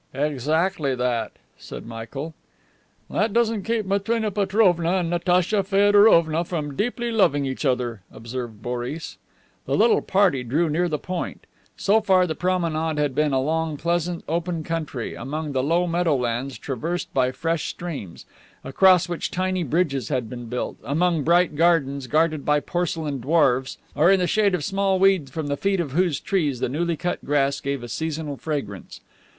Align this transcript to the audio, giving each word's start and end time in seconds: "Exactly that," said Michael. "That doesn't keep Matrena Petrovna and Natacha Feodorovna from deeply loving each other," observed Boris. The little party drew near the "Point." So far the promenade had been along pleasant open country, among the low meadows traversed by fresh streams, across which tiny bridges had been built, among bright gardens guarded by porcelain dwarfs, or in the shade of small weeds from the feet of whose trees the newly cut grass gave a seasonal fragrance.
"Exactly 0.15 0.95
that," 0.95 1.33
said 1.59 1.85
Michael. 1.85 2.33
"That 3.07 3.33
doesn't 3.33 3.61
keep 3.61 3.85
Matrena 3.85 4.31
Petrovna 4.31 4.93
and 4.95 5.11
Natacha 5.11 5.61
Feodorovna 5.63 6.43
from 6.43 6.75
deeply 6.75 7.11
loving 7.11 7.45
each 7.45 7.65
other," 7.65 8.01
observed 8.11 8.63
Boris. 8.63 9.19
The 9.67 9.77
little 9.77 10.01
party 10.01 10.41
drew 10.43 10.71
near 10.71 10.89
the 10.89 10.97
"Point." 10.97 11.45
So 11.77 12.01
far 12.01 12.25
the 12.25 12.33
promenade 12.33 12.97
had 12.99 13.13
been 13.13 13.31
along 13.31 13.77
pleasant 13.77 14.23
open 14.27 14.63
country, 14.63 15.13
among 15.13 15.51
the 15.51 15.61
low 15.61 15.85
meadows 15.85 16.57
traversed 16.57 17.13
by 17.13 17.31
fresh 17.31 17.67
streams, 17.67 18.25
across 18.63 19.07
which 19.07 19.29
tiny 19.29 19.61
bridges 19.61 20.09
had 20.09 20.27
been 20.31 20.45
built, 20.47 20.77
among 20.83 21.21
bright 21.21 21.55
gardens 21.55 22.07
guarded 22.07 22.43
by 22.43 22.59
porcelain 22.59 23.19
dwarfs, 23.19 23.77
or 23.93 24.09
in 24.09 24.19
the 24.19 24.25
shade 24.25 24.55
of 24.55 24.63
small 24.63 24.97
weeds 24.97 25.29
from 25.29 25.45
the 25.45 25.55
feet 25.55 25.79
of 25.79 25.91
whose 25.91 26.19
trees 26.19 26.59
the 26.59 26.67
newly 26.69 26.97
cut 26.97 27.23
grass 27.23 27.59
gave 27.59 27.83
a 27.83 27.87
seasonal 27.87 28.35
fragrance. 28.35 29.01